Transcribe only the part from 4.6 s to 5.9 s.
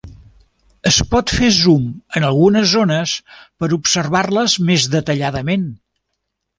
més detalladament.